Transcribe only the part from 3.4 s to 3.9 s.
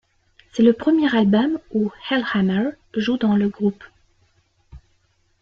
groupe.